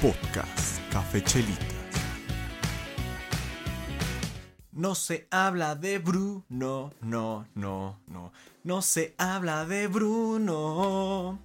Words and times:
Podcast 0.00 0.80
Café 0.90 1.22
Chelitas. 1.22 1.66
No 4.72 4.94
se 4.94 5.28
habla 5.30 5.74
de 5.74 5.98
Bruno, 5.98 6.94
no, 7.00 7.46
no, 7.54 8.00
no. 8.06 8.32
No 8.64 8.80
se 8.80 9.14
habla 9.18 9.66
de 9.66 9.88
Bruno. 9.88 11.38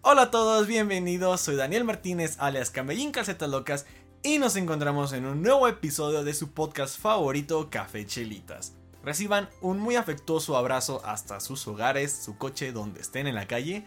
Hola 0.00 0.22
a 0.22 0.30
todos, 0.30 0.66
bienvenidos. 0.66 1.42
Soy 1.42 1.56
Daniel 1.56 1.84
Martínez, 1.84 2.36
alias 2.38 2.70
Camellín 2.70 3.12
Calcetas 3.12 3.50
Locas, 3.50 3.84
y 4.22 4.38
nos 4.38 4.56
encontramos 4.56 5.12
en 5.12 5.26
un 5.26 5.42
nuevo 5.42 5.68
episodio 5.68 6.24
de 6.24 6.32
su 6.32 6.52
podcast 6.52 6.98
favorito, 6.98 7.68
Café 7.68 8.06
Chelitas. 8.06 8.72
Reciban 9.04 9.50
un 9.60 9.80
muy 9.80 9.96
afectuoso 9.96 10.56
abrazo 10.56 11.02
hasta 11.04 11.40
sus 11.40 11.68
hogares, 11.68 12.10
su 12.24 12.38
coche, 12.38 12.72
donde 12.72 13.02
estén 13.02 13.26
en 13.26 13.34
la 13.34 13.46
calle. 13.46 13.86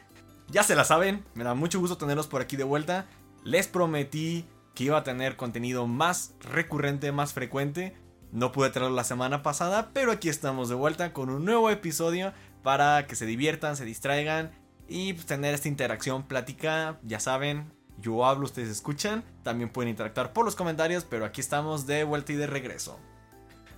Ya 0.49 0.61
se 0.61 0.75
la 0.75 0.83
saben, 0.83 1.25
me 1.33 1.43
da 1.43 1.55
mucho 1.55 1.79
gusto 1.79 1.97
tenerlos 1.97 2.27
por 2.27 2.41
aquí 2.41 2.55
de 2.55 2.65
vuelta. 2.65 3.07
Les 3.43 3.67
prometí 3.67 4.45
que 4.75 4.85
iba 4.85 4.97
a 4.97 5.03
tener 5.03 5.35
contenido 5.35 5.87
más 5.87 6.35
recurrente, 6.39 7.11
más 7.11 7.33
frecuente. 7.33 7.95
No 8.31 8.51
pude 8.51 8.69
traerlo 8.69 8.95
la 8.95 9.03
semana 9.03 9.43
pasada, 9.43 9.91
pero 9.93 10.11
aquí 10.11 10.29
estamos 10.29 10.69
de 10.69 10.75
vuelta 10.75 11.11
con 11.11 11.29
un 11.29 11.43
nuevo 11.43 11.69
episodio 11.69 12.33
para 12.63 13.07
que 13.07 13.15
se 13.15 13.25
diviertan, 13.25 13.75
se 13.75 13.85
distraigan 13.85 14.51
y 14.87 15.13
pues, 15.13 15.25
tener 15.25 15.53
esta 15.53 15.67
interacción, 15.67 16.23
plática. 16.23 16.99
Ya 17.03 17.19
saben, 17.19 17.71
yo 17.99 18.25
hablo, 18.25 18.45
ustedes 18.45 18.69
escuchan. 18.69 19.23
También 19.43 19.69
pueden 19.69 19.89
interactuar 19.89 20.33
por 20.33 20.45
los 20.45 20.55
comentarios, 20.55 21.03
pero 21.03 21.25
aquí 21.25 21.41
estamos 21.41 21.87
de 21.87 22.03
vuelta 22.03 22.33
y 22.33 22.35
de 22.35 22.47
regreso. 22.47 22.99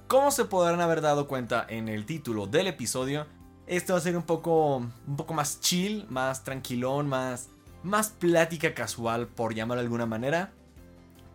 Como 0.08 0.30
se 0.32 0.46
podrán 0.46 0.82
haber 0.82 1.02
dado 1.02 1.28
cuenta 1.28 1.66
en 1.68 1.88
el 1.88 2.06
título 2.06 2.46
del 2.46 2.68
episodio, 2.68 3.26
esto 3.66 3.94
va 3.94 4.00
a 4.00 4.02
ser 4.02 4.18
un 4.18 4.24
poco, 4.24 4.78
un 4.78 5.16
poco 5.16 5.34
más 5.34 5.62
chill, 5.62 6.06
más 6.10 6.44
tranquilón, 6.44 7.08
más, 7.08 7.50
más 7.84 8.10
plática 8.10 8.74
casual, 8.74 9.28
por 9.28 9.54
llamarlo 9.54 9.82
de 9.82 9.86
alguna 9.86 10.06
manera. 10.06 10.52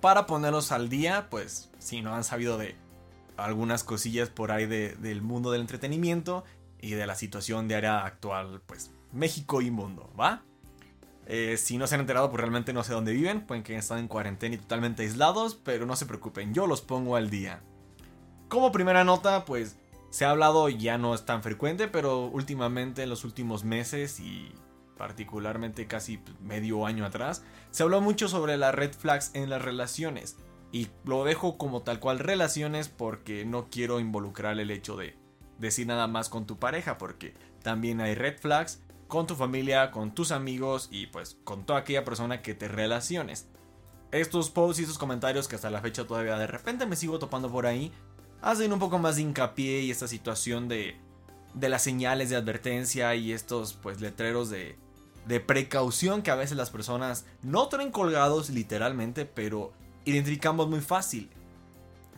Para 0.01 0.27
ponerlos 0.27 0.73
al 0.73 0.89
día, 0.89 1.29
pues 1.31 1.71
si 1.79 2.03
no 2.03 2.15
han 2.15 2.25
sabido 2.25 2.59
de 2.59 2.77
algunas 3.37 3.85
cosillas 3.85 4.31
por 4.31 4.51
ahí 4.51 4.67
del 4.67 5.23
mundo 5.23 5.51
del 5.51 5.61
entretenimiento 5.61 6.45
y 6.81 6.93
de 6.93 7.07
la 7.07 7.15
situación 7.15 7.69
diaria 7.69 8.05
actual, 8.05 8.61
pues 8.67 8.91
México 9.13 9.63
y 9.63 9.71
mundo, 9.71 10.13
¿va? 10.19 10.43
Eh, 11.27 11.57
si 11.59 11.77
no 11.77 11.87
se 11.87 11.95
han 11.95 12.01
enterado, 12.01 12.31
pues 12.31 12.41
realmente 12.41 12.73
no 12.73 12.83
sé 12.83 12.93
dónde 12.93 13.13
viven, 13.13 13.47
pueden 13.47 13.63
que 13.63 13.77
están 13.77 13.99
en 13.99 14.09
cuarentena 14.09 14.55
y 14.55 14.59
totalmente 14.59 15.03
aislados, 15.03 15.55
pero 15.57 15.85
no 15.85 15.95
se 15.95 16.07
preocupen, 16.07 16.55
yo 16.55 16.67
los 16.67 16.81
pongo 16.81 17.17
al 17.17 17.29
día. 17.29 17.61
Como 18.49 18.73
primera 18.73 19.05
nota, 19.05 19.45
pues 19.45 19.77
se 20.11 20.25
ha 20.25 20.31
hablado, 20.31 20.69
ya 20.71 20.97
no 20.97 21.15
es 21.15 21.27
tan 21.27 21.43
frecuente, 21.43 21.87
pero 21.87 22.27
últimamente 22.27 23.03
en 23.03 23.11
los 23.11 23.25
últimos 23.25 23.63
meses 23.63 24.21
y 24.21 24.53
particularmente 24.99 25.87
casi 25.87 26.21
medio 26.43 26.85
año 26.85 27.07
atrás, 27.07 27.43
se 27.71 27.85
habló 27.85 28.03
mucho 28.03 28.29
sobre 28.29 28.59
las 28.59 28.75
red 28.75 28.93
flags 28.93 29.31
en 29.33 29.49
las 29.49 29.63
relaciones. 29.63 30.37
Y 30.71 30.89
lo 31.05 31.25
dejo 31.25 31.57
como 31.57 31.83
tal 31.83 32.01
cual 32.01 32.19
relaciones 32.19 32.89
porque 32.89 33.47
no 33.47 33.69
quiero 33.71 34.01
involucrar 34.01 34.59
el 34.59 34.71
hecho 34.71 34.97
de 34.97 35.17
decir 35.59 35.87
nada 35.87 36.07
más 36.09 36.29
con 36.29 36.47
tu 36.47 36.59
pareja, 36.59 36.99
porque 36.99 37.35
también 37.63 38.01
hay 38.01 38.15
red 38.15 38.39
flags 38.39 38.83
con 39.07 39.27
tu 39.27 39.35
familia, 39.35 39.91
con 39.91 40.15
tus 40.15 40.31
amigos 40.31 40.89
y 40.91 41.07
pues 41.07 41.39
con 41.45 41.65
toda 41.65 41.81
aquella 41.81 42.05
persona 42.05 42.43
que 42.43 42.55
te 42.55 42.69
relaciones. 42.69 43.49
Estos 44.11 44.51
posts 44.51 44.81
y 44.81 44.83
estos 44.83 44.99
comentarios 44.99 45.49
que 45.49 45.57
hasta 45.57 45.71
la 45.71 45.81
fecha 45.81 46.07
todavía 46.07 46.37
de 46.37 46.47
repente 46.47 46.87
me 46.87 46.97
sigo 46.97 47.19
topando 47.19 47.51
por 47.51 47.67
ahí, 47.67 47.93
hacen 48.43 48.73
un 48.73 48.79
poco 48.79 48.99
más 48.99 49.17
de 49.17 49.23
hincapié 49.23 49.81
y 49.81 49.91
esta 49.91 50.09
situación 50.09 50.69
de, 50.69 50.97
de 51.55 51.69
las 51.69 51.83
señales 51.83 52.31
de 52.31 52.37
advertencia 52.37 53.15
y 53.15 53.33
estos 53.33 53.75
pues 53.75 54.01
letreros 54.01 54.51
de, 54.51 54.79
de 55.29 55.41
precaución 55.41 56.23
que 56.23 56.31
a 56.31 56.37
veces 56.37 56.57
las 56.57 56.71
personas 56.71 57.27
no 57.43 57.69
traen 57.69 57.91
colgados 57.91 58.49
literalmente, 58.49 59.27
pero 59.27 59.73
identificamos 60.07 60.69
muy 60.69 60.81
fácil. 60.81 61.29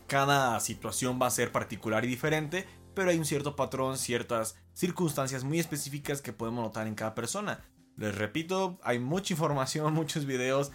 Cada 0.06 0.58
situación 0.60 1.18
va 1.20 1.26
a 1.26 1.30
ser 1.30 1.50
particular 1.50 2.04
y 2.04 2.08
diferente, 2.08 2.66
pero 2.94 3.10
hay 3.10 3.18
un 3.18 3.24
cierto 3.24 3.56
patrón, 3.56 3.98
ciertas 3.98 4.56
circunstancias 4.74 5.42
muy 5.42 5.58
específicas 5.58 6.22
que 6.22 6.32
podemos 6.32 6.62
notar 6.64 6.86
en 6.86 6.94
cada 6.94 7.16
persona. 7.16 7.64
Les 7.96 8.14
repito, 8.14 8.78
hay 8.84 9.00
mucha 9.00 9.34
información, 9.34 9.92
muchos 9.94 10.24
videos, 10.24 10.70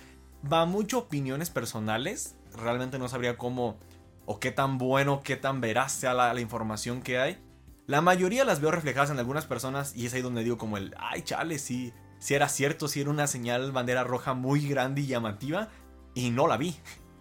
va 0.52 0.66
mucho 0.66 1.00
opiniones 1.00 1.50
personales. 1.50 2.36
Realmente 2.54 3.00
no 3.00 3.08
sabría 3.08 3.38
cómo 3.38 3.80
o 4.26 4.42
qué 4.42 4.52
tan 4.52 4.78
bueno, 4.78 5.22
qué 5.24 5.38
tan 5.38 5.62
veraz 5.62 5.94
sea 5.94 6.14
la, 6.14 6.40
información 6.42 7.02
que 7.02 7.18
hay. 7.18 7.38
La 7.88 8.02
mayoría 8.02 8.44
las 8.44 8.60
veo 8.60 8.72
reflejadas 8.72 9.10
en 9.12 9.20
algunas 9.20 9.46
personas 9.46 9.96
y 9.96 10.06
es 10.06 10.14
ahí 10.14 10.22
donde 10.22 10.44
digo 10.44 10.58
como 10.58 10.78
el, 10.78 10.94
ay 10.98 11.22
chale, 11.22 11.60
sí, 11.60 11.94
si 12.20 12.34
era 12.34 12.50
cierto, 12.50 12.88
si 12.88 13.02
era 13.02 13.10
una 13.10 13.28
señal 13.28 13.72
bandera 13.72 14.04
roja 14.04 14.34
muy 14.34 14.68
grande 14.68 15.02
y 15.02 15.08
llamativa 15.08 15.70
y 16.14 16.32
no 16.32 16.48
la 16.48 16.58
vi. 16.58 16.76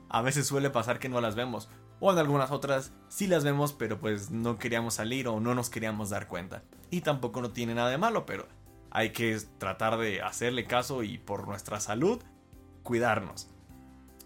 A 0.09 0.22
veces 0.22 0.47
suele 0.47 0.71
pasar 0.71 0.99
que 0.99 1.09
no 1.09 1.21
las 1.21 1.34
vemos. 1.34 1.69
O 2.00 2.12
en 2.12 2.19
algunas 2.19 2.50
otras 2.50 2.93
sí 3.09 3.27
las 3.27 3.44
vemos, 3.44 3.72
pero 3.72 3.99
pues 3.99 4.31
no 4.31 4.59
queríamos 4.59 4.94
salir 4.94 5.28
o 5.28 5.41
no 5.41 5.54
nos 5.54 5.71
queríamos 5.71 6.10
dar 6.10 6.28
cuenta. 6.28 6.62
Y 6.91 7.00
tampoco 7.00 7.41
no 7.41 7.50
tiene 7.50 7.75
nada 7.75 7.91
de 7.91 7.99
malo, 7.99 8.27
pero 8.27 8.47
hay 8.91 9.10
que 9.10 9.38
tratar 9.59 9.99
de 9.99 10.22
hacerle 10.22 10.66
caso 10.66 11.03
y 11.03 11.19
por 11.19 11.49
nuestra 11.49 11.81
salud 11.81 12.22
cuidarnos. 12.83 13.49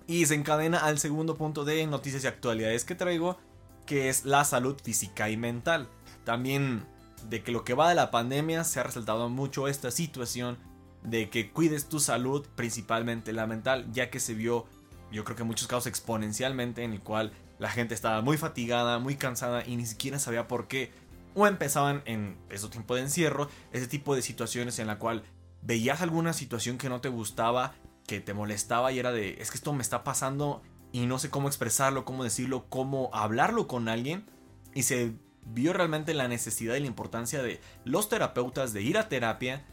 Y 0.07 0.27
se 0.27 0.35
encadena 0.35 0.79
al 0.79 0.99
segundo 0.99 1.37
punto 1.37 1.65
de 1.65 1.87
noticias 1.87 2.25
y 2.25 2.27
actualidades 2.27 2.85
que 2.85 2.95
traigo, 2.95 3.39
que 3.87 4.09
es 4.09 4.25
la 4.25 4.45
salud 4.45 4.77
física 4.83 5.31
y 5.31 5.37
mental. 5.37 5.89
También 6.25 6.87
de 7.29 7.43
que 7.43 7.53
lo 7.53 7.65
que 7.65 7.75
va 7.75 7.89
de 7.89 7.95
la 7.95 8.11
pandemia 8.11 8.65
se 8.65 8.81
ha 8.81 8.83
resaltado 8.83 9.29
mucho 9.29 9.69
esta 9.69 9.91
situación 9.91 10.59
de 11.03 11.31
que 11.31 11.51
cuides 11.51 11.89
tu 11.89 12.01
salud, 12.01 12.47
principalmente 12.57 13.33
la 13.33 13.47
mental, 13.47 13.87
ya 13.93 14.11
que 14.11 14.21
se 14.21 14.35
vio, 14.35 14.67
yo 15.13 15.25
creo 15.25 15.37
que 15.37 15.43
en 15.43 15.49
muchos 15.49 15.69
casos 15.69 15.87
exponencialmente, 15.87 16.83
en 16.83 16.93
el 16.93 17.01
cual 17.01 17.33
la 17.59 17.71
gente 17.71 17.95
estaba 17.95 18.21
muy 18.23 18.37
fatigada, 18.37 18.99
muy 18.99 19.17
cansada 19.17 19.65
y 19.67 19.77
ni 19.77 19.87
siquiera 19.87 20.19
sabía 20.19 20.49
por 20.49 20.69
qué. 20.69 20.93
O 21.35 21.47
empezaban 21.47 22.03
en 22.05 22.37
ese 22.51 22.69
tiempo 22.69 22.95
de 22.95 23.03
encierro, 23.03 23.49
ese 23.73 23.87
tipo 23.87 24.15
de 24.15 24.23
situaciones 24.23 24.79
en 24.79 24.87
la 24.87 24.99
cual 24.99 25.23
veías 25.63 26.01
alguna 26.03 26.33
situación 26.33 26.79
que 26.79 26.89
no 26.89 27.01
te 27.01 27.09
gustaba 27.09 27.75
que 28.09 28.21
te 28.21 28.35
molestaba 28.35 28.91
y 28.91 28.99
era 28.99 29.13
de, 29.13 29.37
es 29.39 29.51
que 29.51 29.59
esto 29.59 29.73
me 29.75 29.83
está 29.83 30.03
pasando 30.03 30.63
y 30.93 31.05
no 31.07 31.19
sé 31.19 31.29
cómo 31.29 31.47
expresarlo, 31.47 32.07
cómo 32.07 32.25
decirlo, 32.25 32.65
cómo 32.71 33.11
hablarlo 33.13 33.69
con 33.69 33.89
alguien. 33.89 34.25
Y 34.75 34.85
se 34.85 35.13
vio 35.53 35.73
realmente 35.73 36.15
la 36.15 36.29
necesidad 36.29 36.75
y 36.75 36.81
la 36.81 36.87
importancia 36.87 37.43
de 37.43 37.61
los 37.85 38.09
terapeutas 38.09 38.73
de 38.73 38.83
ir 38.83 38.99
a 38.99 39.09
terapia, 39.09 39.65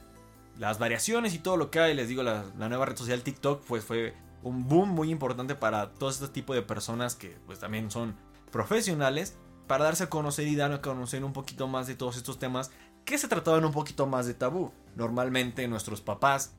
las 0.58 0.80
variaciones 0.80 1.34
y 1.34 1.40
todo 1.40 1.58
lo 1.58 1.72
que 1.72 1.80
hay. 1.80 1.94
Les 1.94 2.08
digo, 2.08 2.24
la, 2.24 2.44
nueva 2.56 2.86
red 2.86 2.98
social 2.98 3.22
TikTok 3.22 3.64
pues 3.66 3.84
fue 3.84 4.14
un 4.44 4.68
boom 4.68 4.90
muy 4.90 5.12
importante 5.12 5.56
para 5.56 5.94
todo 5.94 6.10
este 6.10 6.28
tipo 6.28 6.54
de 6.54 6.62
personas 6.62 7.16
que 7.16 7.38
pues 7.46 7.60
también 7.60 7.92
son 7.92 8.16
profesionales 8.52 9.38
para 9.68 9.86
darse 9.86 10.06
a 10.06 10.10
conocer 10.10 10.48
y 10.48 10.56
dar 10.56 10.72
a 10.72 10.82
conocer 10.82 11.24
un 11.24 11.34
poquito 11.34 11.68
más 11.68 11.88
de 11.88 11.96
todos 11.96 12.18
estos 12.18 12.40
temas 12.40 12.72
que 13.04 13.18
se 13.18 13.28
trataban 13.28 13.66
un 13.66 13.72
poquito 13.72 14.08
más 14.08 14.26
de 14.26 14.34
tabú. 14.34 14.72
Normalmente 14.96 15.68
nuestros 15.68 16.02
papás 16.02 16.54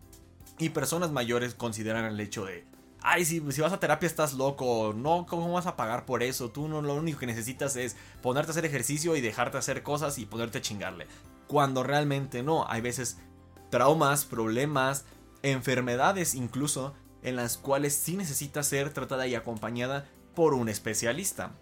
y 0.59 0.71
personas 0.71 1.11
mayores 1.11 1.55
consideran 1.55 2.05
el 2.05 2.19
hecho 2.21 2.45
de, 2.45 2.65
ay, 3.03 3.25
si, 3.25 3.41
vas 3.41 3.73
a 3.73 3.81
terapia 3.81 4.07
estás 4.07 4.35
loco, 4.35 4.95
no, 4.97 5.27
¿cómo 5.27 5.53
vas 5.53 5.67
a 5.67 5.77
pagar 5.77 6.07
por 6.07 6.23
eso? 6.23 6.51
Tú 6.51 6.69
no, 6.69 6.83
lo 6.83 6.95
único 6.95 7.19
que 7.19 7.27
necesitas 7.27 7.77
es 7.77 7.97
ponerte 8.23 8.51
a 8.51 8.53
hacer 8.53 8.65
ejercicio 8.65 9.17
y 9.17 9.21
dejarte 9.21 9.59
hacer 9.59 9.83
cosas 9.83 10.19
y 10.19 10.27
ponerte 10.27 10.59
a 10.59 10.63
chingarle. 10.63 11.07
Cuando 11.47 11.83
realmente 11.83 12.43
no, 12.43 12.69
hay 12.69 12.81
veces 12.81 13.19
traumas, 13.71 14.25
problemas, 14.25 15.05
enfermedades 15.43 16.35
incluso, 16.35 16.95
en 17.23 17.37
las 17.37 17.59
cuales 17.59 17.95
sí 17.95 18.17
necesita 18.17 18.63
ser 18.63 18.93
tratada 18.93 19.27
y 19.27 19.35
acompañada 19.35 20.07
por 20.35 20.55
un 20.55 20.69
especialista. 20.69 21.53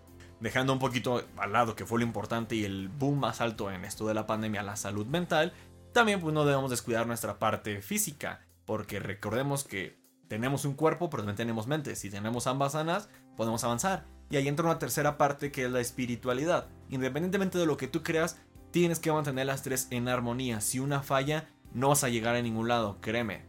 Dejando 0.41 0.73
un 0.73 0.79
poquito 0.79 1.25
al 1.37 1.53
lado 1.53 1.75
que 1.75 1.87
fue 1.87 2.01
lo 2.01 2.05
importante 2.05 2.55
y 2.55 2.65
el 2.65 2.89
boom 2.89 3.21
más 3.21 3.41
alto 3.41 3.71
en 3.71 3.85
esto 3.85 4.07
de 4.07 4.15
la 4.15 4.27
pandemia, 4.27 4.63
la 4.63 4.77
salud 4.77 5.07
mental, 5.07 5.55
también 5.93 6.21
pues 6.21 6.35
no 6.35 6.45
debemos 6.45 6.71
descuidar 6.71 7.07
nuestra 7.07 7.39
parte 7.39 7.81
física. 7.81 8.45
Porque 8.67 8.99
recordemos 8.99 9.65
que 9.65 10.04
tenemos 10.29 10.65
un 10.65 10.75
cuerpo, 10.75 11.11
pero 11.11 11.23
también 11.23 11.37
tenemos 11.37 11.67
mente. 11.67 11.97
Si 11.97 12.11
tenemos 12.11 12.47
ambas 12.47 12.73
sanas, 12.73 13.09
podemos 13.37 13.63
avanzar. 13.65 14.05
Y 14.31 14.37
ahí 14.37 14.49
entra 14.49 14.65
una 14.65 14.79
tercera 14.79 15.19
parte 15.19 15.53
que 15.53 15.65
es 15.65 15.71
la 15.71 15.81
espiritualidad. 15.81 16.69
Independientemente 16.89 17.59
de 17.59 17.67
lo 17.67 17.77
que 17.77 17.89
tú 17.89 18.03
creas, 18.03 18.39
tienes 18.71 18.99
que 18.99 19.13
mantener 19.13 19.47
las 19.47 19.63
tres 19.63 19.89
en 19.91 20.09
armonía. 20.09 20.61
Si 20.61 20.79
una 20.79 21.03
falla, 21.03 21.49
no 21.73 21.91
vas 21.91 22.05
a 22.05 22.09
llegar 22.09 22.35
a 22.35 22.43
ningún 22.43 22.69
lado, 22.69 22.99
créeme. 23.01 23.43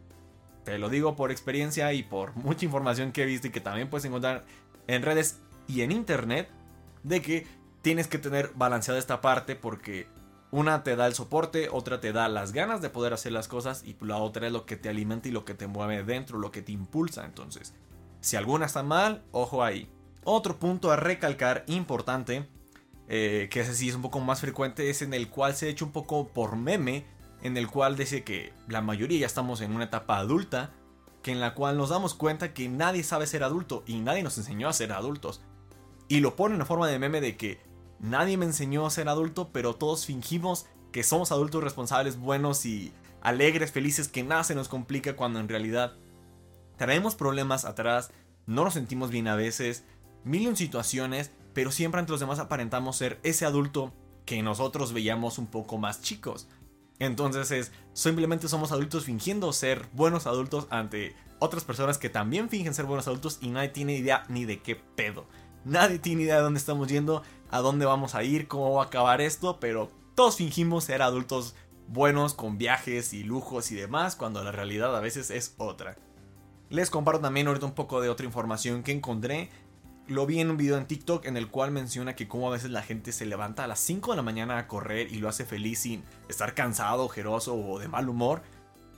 Te 0.63 0.77
lo 0.77 0.89
digo 0.89 1.15
por 1.15 1.31
experiencia 1.31 1.93
y 1.93 2.03
por 2.03 2.35
mucha 2.35 2.65
información 2.65 3.11
que 3.11 3.23
he 3.23 3.25
visto 3.25 3.47
y 3.47 3.51
que 3.51 3.61
también 3.61 3.89
puedes 3.89 4.05
encontrar 4.05 4.43
en 4.87 5.01
redes 5.01 5.39
y 5.67 5.81
en 5.81 5.91
internet, 5.91 6.49
de 7.03 7.21
que 7.21 7.47
tienes 7.81 8.07
que 8.07 8.19
tener 8.19 8.51
balanceada 8.55 8.99
esta 8.99 9.21
parte 9.21 9.55
porque 9.55 10.07
una 10.51 10.83
te 10.83 10.95
da 10.95 11.07
el 11.07 11.13
soporte, 11.13 11.69
otra 11.69 11.99
te 11.99 12.13
da 12.13 12.29
las 12.29 12.53
ganas 12.53 12.81
de 12.81 12.89
poder 12.89 13.13
hacer 13.13 13.31
las 13.31 13.47
cosas 13.47 13.83
y 13.83 13.95
la 14.01 14.17
otra 14.17 14.47
es 14.47 14.53
lo 14.53 14.65
que 14.65 14.77
te 14.77 14.89
alimenta 14.89 15.27
y 15.27 15.31
lo 15.31 15.45
que 15.45 15.53
te 15.53 15.67
mueve 15.67 16.03
dentro, 16.03 16.37
lo 16.37 16.51
que 16.51 16.61
te 16.61 16.71
impulsa. 16.71 17.25
Entonces, 17.25 17.73
si 18.21 18.35
alguna 18.35 18.65
está 18.65 18.83
mal, 18.83 19.23
ojo 19.31 19.63
ahí. 19.63 19.89
Otro 20.23 20.57
punto 20.57 20.91
a 20.91 20.95
recalcar 20.95 21.63
importante, 21.67 22.47
eh, 23.07 23.47
que 23.51 23.61
ese 23.61 23.75
sí 23.75 23.89
es 23.89 23.95
un 23.95 24.01
poco 24.01 24.19
más 24.19 24.41
frecuente, 24.41 24.89
es 24.89 25.01
en 25.01 25.13
el 25.13 25.29
cual 25.29 25.55
se 25.55 25.67
ha 25.67 25.69
hecho 25.69 25.85
un 25.85 25.91
poco 25.91 26.29
por 26.29 26.55
meme, 26.55 27.05
en 27.41 27.57
el 27.57 27.67
cual 27.67 27.95
dice 27.95 28.23
que 28.23 28.53
la 28.67 28.81
mayoría 28.81 29.19
ya 29.19 29.25
estamos 29.27 29.61
en 29.61 29.75
una 29.75 29.85
etapa 29.85 30.17
adulta, 30.17 30.71
que 31.21 31.31
en 31.31 31.39
la 31.39 31.53
cual 31.53 31.77
nos 31.77 31.89
damos 31.89 32.13
cuenta 32.13 32.53
que 32.53 32.69
nadie 32.69 33.03
sabe 33.03 33.27
ser 33.27 33.43
adulto 33.43 33.83
y 33.85 33.99
nadie 33.99 34.23
nos 34.23 34.37
enseñó 34.37 34.69
a 34.69 34.73
ser 34.73 34.91
adultos. 34.93 35.41
Y 36.07 36.19
lo 36.19 36.35
ponen 36.35 36.59
en 36.59 36.67
forma 36.67 36.87
de 36.87 36.99
meme 36.99 37.19
de 37.19 37.35
que 37.35 37.59
nadie 37.99 38.37
me 38.37 38.45
enseñó 38.45 38.85
a 38.85 38.91
ser 38.91 39.09
adulto, 39.09 39.49
pero 39.51 39.75
todos 39.75 40.05
fingimos 40.05 40.65
que 40.91 41.03
somos 41.03 41.31
adultos 41.31 41.63
responsables, 41.63 42.17
buenos 42.17 42.65
y 42.65 42.93
alegres, 43.21 43.71
felices, 43.71 44.07
que 44.07 44.23
nada 44.23 44.43
se 44.43 44.55
nos 44.55 44.69
complica 44.69 45.15
cuando 45.15 45.39
en 45.39 45.49
realidad 45.49 45.93
traemos 46.77 47.15
problemas 47.15 47.65
atrás, 47.65 48.11
no 48.45 48.63
nos 48.63 48.73
sentimos 48.75 49.09
bien 49.09 49.27
a 49.27 49.35
veces, 49.35 49.83
mil 50.23 50.55
situaciones, 50.55 51.31
pero 51.53 51.71
siempre 51.71 51.99
ante 51.99 52.11
los 52.11 52.19
demás 52.19 52.39
aparentamos 52.39 52.97
ser 52.97 53.19
ese 53.23 53.45
adulto 53.45 53.93
que 54.25 54.41
nosotros 54.41 54.93
veíamos 54.93 55.37
un 55.37 55.47
poco 55.47 55.77
más 55.77 56.01
chicos. 56.01 56.47
Entonces 56.99 57.51
es, 57.51 57.71
simplemente 57.93 58.47
somos 58.47 58.71
adultos 58.71 59.05
fingiendo 59.05 59.51
ser 59.53 59.87
buenos 59.93 60.27
adultos 60.27 60.67
ante 60.69 61.15
otras 61.39 61.63
personas 61.63 61.97
que 61.97 62.09
también 62.09 62.49
fingen 62.49 62.73
ser 62.73 62.85
buenos 62.85 63.07
adultos 63.07 63.39
y 63.41 63.49
nadie 63.49 63.69
tiene 63.69 63.95
idea 63.95 64.23
ni 64.29 64.45
de 64.45 64.61
qué 64.61 64.75
pedo. 64.75 65.27
Nadie 65.65 65.99
tiene 65.99 66.23
idea 66.23 66.37
de 66.37 66.41
dónde 66.43 66.59
estamos 66.59 66.87
yendo, 66.87 67.23
a 67.49 67.59
dónde 67.59 67.85
vamos 67.85 68.15
a 68.15 68.23
ir, 68.23 68.47
cómo 68.47 68.73
va 68.73 68.83
a 68.83 68.85
acabar 68.87 69.21
esto, 69.21 69.59
pero 69.59 69.89
todos 70.15 70.37
fingimos 70.37 70.85
ser 70.85 71.01
adultos 71.01 71.55
buenos 71.87 72.33
con 72.33 72.57
viajes 72.57 73.13
y 73.13 73.23
lujos 73.23 73.71
y 73.71 73.75
demás, 73.75 74.15
cuando 74.15 74.43
la 74.43 74.51
realidad 74.51 74.95
a 74.95 75.01
veces 75.01 75.29
es 75.29 75.55
otra. 75.57 75.97
Les 76.69 76.89
comparto 76.89 77.21
también 77.21 77.47
ahorita 77.47 77.65
un 77.65 77.73
poco 77.73 78.01
de 78.01 78.09
otra 78.09 78.25
información 78.25 78.81
que 78.81 78.91
encontré 78.91 79.49
lo 80.07 80.25
vi 80.25 80.39
en 80.39 80.51
un 80.51 80.57
video 80.57 80.77
en 80.77 80.85
TikTok 80.85 81.25
en 81.25 81.37
el 81.37 81.49
cual 81.49 81.71
menciona 81.71 82.15
que 82.15 82.27
como 82.27 82.47
a 82.47 82.51
veces 82.51 82.69
la 82.69 82.83
gente 82.83 83.11
se 83.11 83.25
levanta 83.25 83.63
a 83.63 83.67
las 83.67 83.79
5 83.79 84.11
de 84.11 84.17
la 84.17 84.21
mañana 84.21 84.57
a 84.57 84.67
correr 84.67 85.11
y 85.11 85.15
lo 85.15 85.29
hace 85.29 85.45
feliz 85.45 85.79
sin 85.79 86.03
estar 86.29 86.53
cansado, 86.53 87.05
ojeroso 87.05 87.55
o 87.55 87.79
de 87.79 87.87
mal 87.87 88.07
humor. 88.07 88.43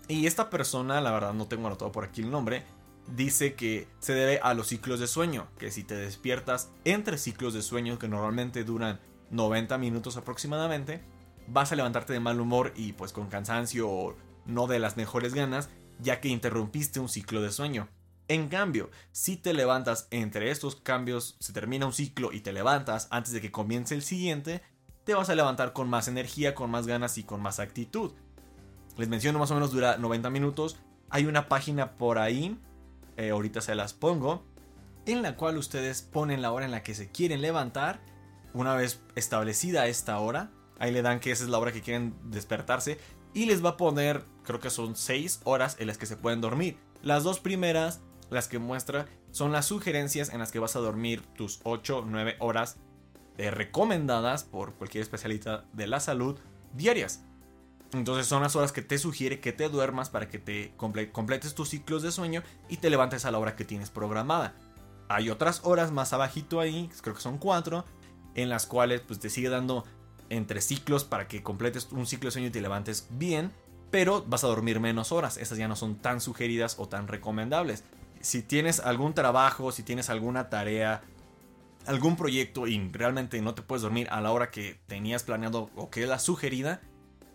Y 0.10 0.28
esta 0.28 0.50
persona, 0.50 1.00
la 1.02 1.12
verdad 1.12 1.34
no 1.34 1.48
tengo 1.48 1.68
anotado 1.68 1.92
por 1.92 2.04
aquí 2.04 2.22
el 2.22 2.32
nombre, 2.32 2.64
dice 3.16 3.56
que 3.56 3.88
se 4.00 4.14
debe 4.14 4.40
a 4.42 4.54
los 4.54 4.68
ciclos 4.68 5.00
de 5.00 5.08
sueño, 5.08 5.48
que 5.58 5.72
si 5.72 5.84
te 5.84 5.96
despiertas 5.96 6.72
entre 6.84 7.18
ciclos 7.18 7.54
de 7.54 7.62
sueño 7.62 8.00
que 8.00 8.08
normalmente 8.08 8.64
duran 8.64 9.00
90 9.32 9.78
minutos 9.78 10.18
aproximadamente, 10.18 11.02
vas 11.48 11.72
a 11.72 11.76
levantarte 11.76 12.14
de 12.14 12.20
mal 12.20 12.40
humor 12.42 12.74
y 12.76 12.94
pues 12.94 13.14
con 13.14 13.28
cansancio 13.28 13.90
o 13.90 14.16
no 14.46 14.68
de 14.68 14.80
las 14.80 14.98
mejores 14.98 15.34
ganas, 15.34 15.70
ya 16.00 16.20
que 16.20 16.30
interrumpiste 16.30 17.00
un 17.00 17.10
ciclo 17.10 17.42
de 17.42 17.52
sueño. 17.52 17.90
En 18.30 18.50
cambio, 18.50 18.90
si 19.12 19.38
te 19.38 19.54
levantas 19.54 20.08
entre 20.12 20.52
estos 20.52 20.76
cambios, 20.76 21.38
se 21.40 21.54
termina 21.54 21.86
un 21.86 21.94
ciclo 21.94 22.34
y 22.34 22.42
te 22.42 22.52
levantas 22.52 23.08
antes 23.10 23.32
de 23.32 23.40
que 23.40 23.52
comience 23.52 23.96
el 23.96 24.02
siguiente, 24.02 24.62
te 25.06 25.14
vas 25.14 25.30
a 25.30 25.36
levantar 25.36 25.72
con 25.72 25.90
más 25.90 26.10
energía, 26.10 26.54
con 26.54 26.70
más 26.70 26.88
ganas 26.88 27.18
y 27.18 27.24
con 27.24 27.42
más 27.42 27.60
actitud. 27.60 28.12
Les 28.98 29.08
menciono 29.08 29.40
más 29.40 29.52
o 29.52 29.54
menos 29.54 29.72
dura 29.72 29.98
90 29.98 30.30
minutos. 30.30 30.78
Hay 31.10 31.26
una 31.26 31.48
página 31.48 31.94
por 31.94 32.18
ahí, 32.18 32.58
eh, 33.18 33.32
ahorita 33.32 33.62
se 33.62 33.76
las 33.76 33.94
pongo, 33.94 34.46
en 35.06 35.22
la 35.22 35.36
cual 35.36 35.58
ustedes 35.58 36.02
ponen 36.02 36.42
la 36.42 36.52
hora 36.52 36.66
en 36.66 36.72
la 36.72 36.84
que 36.84 36.96
se 36.96 37.10
quieren 37.10 37.42
levantar. 37.42 38.00
Una 38.54 38.76
vez 38.76 39.02
establecida 39.16 39.88
esta 39.88 40.20
hora, 40.20 40.52
ahí 40.80 40.92
le 40.92 41.02
dan 41.02 41.20
que 41.20 41.32
esa 41.32 41.44
es 41.44 41.50
la 41.50 41.60
hora 41.60 41.72
que 41.72 41.82
quieren 41.82 42.16
despertarse 42.24 42.98
y 43.34 43.46
les 43.46 43.64
va 43.64 43.72
a 43.72 43.78
poner, 43.78 44.24
creo 44.44 44.60
que 44.60 44.70
son 44.70 44.96
6 44.96 45.42
horas 45.44 45.76
en 45.80 45.88
las 45.88 45.98
que 45.98 46.06
se 46.06 46.18
pueden 46.18 46.42
dormir. 46.42 46.78
Las 47.04 47.24
dos 47.24 47.40
primeras 47.40 48.02
las 48.30 48.48
que 48.48 48.60
muestra 48.60 49.08
son 49.32 49.52
las 49.52 49.66
sugerencias 49.66 50.30
en 50.30 50.40
las 50.40 50.52
que 50.52 50.60
vas 50.60 50.76
a 50.76 50.80
dormir 50.80 51.22
tus 51.36 51.60
8 51.64 52.00
o 52.00 52.06
9 52.06 52.38
horas 52.40 52.78
recomendadas 53.38 54.44
por 54.44 54.74
cualquier 54.74 55.04
especialista 55.04 55.66
de 55.74 55.88
la 55.88 56.00
salud 56.00 56.40
diarias. 56.74 57.24
Entonces 57.94 58.28
son 58.28 58.42
las 58.44 58.56
horas 58.56 58.72
que 58.72 58.82
te 58.82 58.98
sugiere 58.98 59.40
que 59.40 59.54
te 59.54 59.70
duermas 59.70 60.10
para 60.10 60.28
que 60.28 60.40
te 60.40 60.74
completes 60.76 61.56
tus 61.56 61.70
ciclos 61.70 62.04
de 62.04 62.12
sueño 62.12 62.44
y 62.68 62.78
te 62.78 62.90
levantes 62.90 63.26
a 63.26 63.32
la 63.32 63.40
hora 63.40 63.56
que 63.56 63.66
tienes 63.66 63.90
programada. 63.90 64.54
Hay 65.08 65.30
otras 65.30 65.62
horas 65.64 65.92
más 65.92 66.12
abajito 66.12 66.60
ahí, 66.60 66.90
creo 67.02 67.16
que 67.16 67.22
son 67.22 67.38
4, 67.38 67.86
en 68.36 68.50
las 68.50 68.66
cuales 68.66 69.02
pues 69.02 69.20
te 69.20 69.30
sigue 69.30 69.50
dando 69.50 69.86
entre 70.30 70.62
ciclos 70.62 71.06
para 71.06 71.30
que 71.30 71.44
completes 71.44 71.88
un 71.92 72.06
ciclo 72.06 72.28
de 72.28 72.32
sueño 72.32 72.48
y 72.48 72.52
te 72.52 72.60
levantes 72.60 73.08
bien, 73.12 73.54
pero 73.90 74.26
vas 74.28 74.44
a 74.44 74.48
dormir 74.48 74.82
menos 74.82 75.14
horas. 75.14 75.38
Esas 75.38 75.58
ya 75.58 75.70
no 75.70 75.78
son 75.78 75.96
tan 75.96 76.20
sugeridas 76.20 76.76
o 76.78 76.90
tan 76.90 77.08
recomendables 77.08 77.86
si 78.22 78.42
tienes 78.42 78.80
algún 78.80 79.14
trabajo, 79.14 79.72
si 79.72 79.84
tienes 79.84 80.10
alguna 80.10 80.50
tarea, 80.50 81.02
algún 81.86 82.16
proyecto 82.16 82.68
y 82.68 82.90
realmente 82.92 83.42
no 83.42 83.56
te 83.56 83.62
puedes 83.62 83.82
dormir 83.82 84.08
a 84.12 84.22
la 84.22 84.32
hora 84.32 84.52
que 84.52 84.80
tenías 84.88 85.24
planeado 85.24 85.70
o 85.76 85.90
que 85.90 86.04
es 86.04 86.10
la 86.10 86.20
sugerida, 86.20 86.82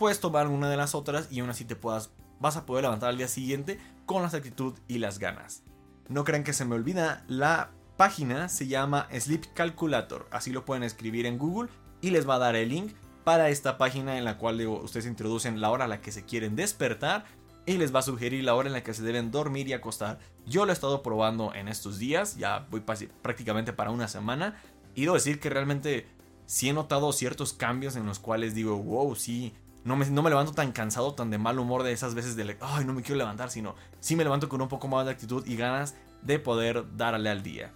puedes 0.03 0.19
tomar 0.19 0.49
una 0.49 0.69
de 0.69 0.77
las 0.77 0.97
otras 0.97 1.29
y 1.31 1.39
aún 1.39 1.51
así 1.51 1.65
te 1.65 1.77
puedas, 1.77 2.11
vas 2.41 2.57
a 2.57 2.67
poder 2.67 2.83
levantar 2.83 3.11
al 3.11 3.19
día 3.19 3.29
siguiente 3.29 3.79
con 4.05 4.23
la 4.23 4.27
actitud 4.27 4.75
y 4.89 4.99
las 4.99 5.21
ganas. 5.21 5.63
No 6.09 6.25
crean 6.25 6.43
que 6.43 6.53
se 6.53 6.65
me 6.65 6.75
olvida, 6.75 7.23
la 7.29 7.71
página 7.97 8.49
se 8.49 8.67
llama 8.67 9.07
Sleep 9.17 9.45
Calculator, 9.55 10.27
así 10.33 10.51
lo 10.51 10.65
pueden 10.65 10.83
escribir 10.83 11.25
en 11.25 11.39
Google 11.39 11.71
y 12.01 12.11
les 12.11 12.29
va 12.29 12.35
a 12.35 12.41
dar 12.41 12.57
el 12.57 12.71
link 12.71 12.95
para 13.23 13.49
esta 13.49 13.79
página 13.79 14.19
en 14.19 14.25
la 14.25 14.39
cual 14.39 14.67
ustedes 14.67 15.07
introducen 15.07 15.61
la 15.61 15.71
hora 15.71 15.85
a 15.85 15.89
la 15.89 16.01
que 16.01 16.11
se 16.11 16.25
quieren 16.25 16.57
despertar 16.57 17.25
y 17.65 17.75
les 17.75 17.95
va 17.95 18.01
a 18.01 18.03
sugerir 18.03 18.43
la 18.43 18.57
hora 18.57 18.67
en 18.67 18.73
la 18.73 18.83
que 18.83 18.95
se 18.95 19.05
deben 19.05 19.31
dormir 19.31 19.69
y 19.69 19.73
acostar. 19.73 20.19
Yo 20.47 20.65
lo 20.65 20.73
he 20.73 20.75
estado 20.75 21.05
probando 21.05 21.55
en 21.55 21.69
estos 21.69 22.01
días, 22.01 22.37
ya 22.37 22.67
voy 22.73 22.81
prácticamente 22.81 23.73
para 23.73 23.93
una 23.93 24.09
semana 24.09 24.61
y 24.97 25.03
debo 25.03 25.15
decir 25.15 25.39
que 25.39 25.49
realmente 25.49 26.09
sí 26.45 26.69
he 26.69 26.73
notado 26.73 27.13
ciertos 27.13 27.53
cambios 27.53 27.95
en 27.95 28.05
los 28.05 28.19
cuales 28.19 28.53
digo, 28.57 28.77
wow, 28.79 29.15
sí, 29.15 29.55
no 29.85 29.97
me, 29.97 30.07
no 30.07 30.23
me 30.23 30.31
levanto 30.31 30.53
tan 30.53 30.73
cansado, 30.73 31.15
tan 31.15 31.31
de 31.31 31.39
mal 31.39 31.59
humor 31.59 31.83
de 31.83 31.93
esas 31.93 32.15
veces 32.15 32.37
de, 32.37 32.57
ay, 32.61 32.85
no 32.85 32.93
me 32.93 33.03
quiero 33.03 33.19
levantar, 33.19 33.51
sino 33.51 33.75
sí 34.01 34.17
me 34.17 34.25
levanto 34.25 34.49
con 34.49 34.61
un 34.61 34.69
poco 34.69 34.89
más 34.89 35.05
de 35.05 35.13
actitud 35.13 35.47
y 35.47 35.57
ganas 35.57 35.95
de 36.23 36.39
poder 36.39 36.97
darle 36.97 37.31
al 37.31 37.43
día. 37.43 37.73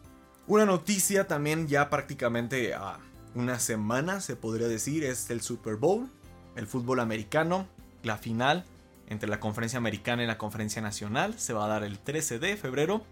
Una 0.47 0.65
noticia 0.65 1.27
también 1.27 1.67
ya 1.67 1.91
prácticamente 1.91 2.75
a 2.75 3.01
una 3.35 3.59
semana 3.59 4.21
se 4.21 4.37
podría 4.37 4.69
decir 4.69 5.05
es 5.05 5.29
el 5.31 5.41
Super 5.41 5.77
Bowl, 5.77 6.09
el 6.55 6.67
fútbol 6.67 7.01
americano, 7.01 7.67
la 8.03 8.17
final 8.17 8.65
entre 9.09 9.29
la 9.29 9.41
conferencia 9.41 9.79
americana 9.79 10.23
y 10.23 10.27
la 10.27 10.39
conferencia 10.39 10.83
nacional. 10.83 11.39
Se 11.39 11.53
va 11.53 11.65
a 11.65 11.69
dar 11.69 11.85
el 11.85 11.99
13 11.99 12.39
de 12.39 12.57
febrero. 12.57 13.05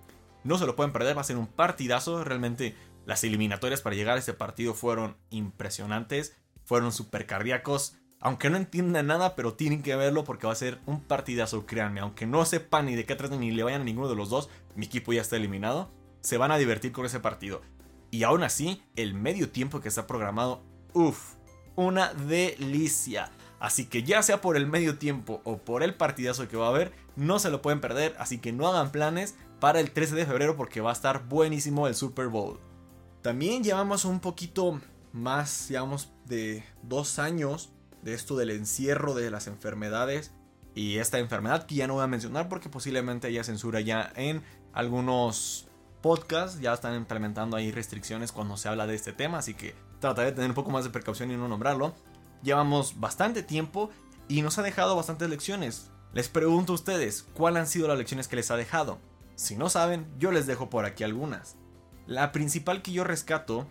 No 0.44 0.58
se 0.58 0.67
lo 0.67 0.76
pueden 0.76 0.93
perder, 0.93 1.17
va 1.17 1.23
a 1.23 1.25
ser 1.25 1.37
un 1.37 1.46
partidazo. 1.46 2.25
Realmente 2.25 2.76
las 3.06 3.25
eliminatorias 3.25 3.81
para 3.81 3.96
llegar 3.96 4.17
a 4.17 4.20
este 4.20 4.32
partido 4.32 4.75
fueron 4.75 5.17
impresionantes, 5.31 6.36
fueron 6.65 6.93
super 6.93 7.27
cardíacos. 7.27 7.96
Aunque 8.24 8.48
no 8.48 8.56
entiendan 8.56 9.08
nada, 9.08 9.36
pero 9.36 9.52
tienen 9.52 9.82
que 9.82 9.94
verlo 9.96 10.24
porque 10.24 10.46
va 10.46 10.54
a 10.54 10.56
ser 10.56 10.81
un 10.86 11.02
partidazo, 11.02 11.66
créanme. 11.66 12.00
Aunque 12.00 12.24
no 12.24 12.43
sepan 12.46 12.86
ni 12.86 12.94
de 12.94 13.04
qué 13.04 13.14
tratan 13.16 13.40
ni 13.40 13.50
le 13.50 13.62
vayan 13.62 13.82
a 13.82 13.84
ninguno 13.84 14.08
de 14.08 14.16
los 14.16 14.31
dos, 14.31 14.48
mi 14.74 14.86
equipo 14.86 15.12
ya 15.12 15.20
está 15.20 15.36
eliminado. 15.36 15.90
Se 16.22 16.38
van 16.38 16.50
a 16.50 16.56
divertir 16.56 16.90
con 16.90 17.04
ese 17.04 17.20
partido. 17.20 17.60
Y 18.10 18.22
aún 18.22 18.43
así, 18.43 18.82
el 18.96 19.12
medio 19.12 19.50
tiempo 19.50 19.82
que 19.82 19.88
está 19.88 20.06
programado, 20.06 20.62
uff, 20.94 21.34
una 21.76 22.14
delicia. 22.14 23.31
Así 23.60 23.84
que 23.84 24.04
ya 24.04 24.22
sea 24.22 24.40
por 24.40 24.56
el 24.56 24.66
medio 24.66 24.96
tiempo 24.96 25.43
o 25.44 25.58
por 25.58 25.82
el 25.82 25.94
partidazo 25.94 26.48
que 26.48 26.56
va 26.56 26.69
a 26.69 26.70
haber, 26.70 26.93
no 27.16 27.38
se 27.38 27.50
lo 27.50 27.60
pueden 27.60 27.82
perder. 27.82 28.16
Así 28.19 28.38
que 28.38 28.52
no 28.52 28.66
hagan 28.69 28.90
planes 28.90 29.34
para 29.60 29.81
el 29.81 29.90
13 29.90 30.14
de 30.14 30.24
febrero 30.24 30.56
porque 30.56 30.81
va 30.81 30.88
a 30.88 30.94
estar 30.94 31.28
buenísimo 31.28 31.88
el 31.88 31.94
Super 31.94 32.28
Bowl. 32.28 32.58
También 33.20 33.62
llevamos 33.62 34.06
un 34.06 34.20
poquito 34.20 34.81
más, 35.12 35.69
digamos, 35.69 36.10
de 36.24 36.64
dos 36.82 37.19
años 37.19 37.73
de 38.05 38.15
esto 38.15 38.37
del 38.37 38.51
encierro 38.51 39.15
de 39.15 39.31
las 39.31 39.46
enfermedades. 39.46 40.32
Y 40.75 40.99
esta 40.99 41.19
enfermedad 41.19 41.67
que 41.67 41.77
ya 41.77 41.87
no 41.87 41.94
voy 41.94 42.05
a 42.05 42.08
mencionar 42.08 42.49
porque 42.49 42.69
posiblemente 42.69 43.29
haya 43.29 43.44
censura 43.44 43.81
ya 43.81 44.13
en 44.15 44.43
algunos 44.73 45.69
podcasts. 46.03 46.61
Ya 46.61 46.75
están 46.75 46.94
implementando 46.94 47.56
ahí 47.56 47.73
restricciones 47.73 48.31
cuando 48.31 48.56
se 48.56 48.69
habla 48.69 48.87
de 48.87 48.94
este 48.94 49.13
tema. 49.13 49.39
Así 49.39 49.55
que 49.55 49.75
trataré 50.01 50.31
de 50.31 50.37
tener 50.37 50.51
un 50.51 50.55
poco 50.55 50.70
más 50.70 50.84
de 50.84 50.91
precaución 50.91 51.31
y 51.31 51.37
no 51.37 51.49
nombrarlo. 51.49 51.94
Llevamos 52.43 53.01
bastante 53.01 53.43
tiempo 53.43 53.91
y 54.29 54.43
nos 54.43 54.58
ha 54.58 54.63
dejado 54.63 54.96
bastantes 54.96 55.31
lecciones. 55.31 55.91
Les 56.13 56.29
pregunto 56.29 56.73
a 56.73 56.77
ustedes, 56.77 57.27
¿cuáles 57.34 57.61
han 57.61 57.67
sido 57.67 57.89
las 57.89 57.99
lecciones 57.99 58.29
que 58.29 58.37
les 58.37 58.51
ha 58.51 58.56
dejado? 58.56 58.99
Si 59.34 59.56
no 59.56 59.69
saben, 59.69 60.06
yo 60.19 60.31
les 60.31 60.46
dejo 60.46 60.70
por 60.70 60.84
aquí 60.84 61.05
algunas. 61.05 61.56
La 62.06 62.32
principal 62.32 62.82
que 62.82 62.93
yo 62.93 63.03
rescato 63.03 63.67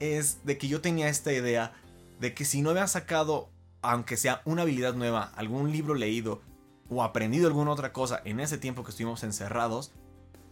es 0.00 0.44
de 0.44 0.58
que 0.58 0.66
yo 0.66 0.80
tenía 0.80 1.08
esta 1.08 1.32
idea 1.32 1.72
de 2.20 2.34
que 2.34 2.44
si 2.44 2.62
no 2.62 2.70
habían 2.70 2.88
sacado, 2.88 3.50
aunque 3.82 4.16
sea 4.16 4.42
una 4.44 4.62
habilidad 4.62 4.94
nueva, 4.94 5.32
algún 5.34 5.72
libro 5.72 5.94
leído 5.94 6.42
o 6.88 7.02
aprendido 7.02 7.48
alguna 7.48 7.72
otra 7.72 7.92
cosa 7.92 8.20
en 8.24 8.40
ese 8.40 8.58
tiempo 8.58 8.84
que 8.84 8.90
estuvimos 8.90 9.24
encerrados, 9.24 9.92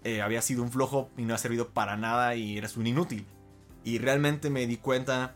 eh, 0.02 0.22
había 0.22 0.40
sido 0.40 0.62
un 0.62 0.72
flojo 0.72 1.10
y 1.16 1.22
no 1.22 1.34
ha 1.34 1.38
servido 1.38 1.68
para 1.70 1.96
nada 1.96 2.34
y 2.34 2.56
eres 2.56 2.76
un 2.76 2.86
inútil. 2.86 3.26
Y 3.84 3.98
realmente 3.98 4.48
me 4.50 4.66
di 4.66 4.78
cuenta 4.78 5.34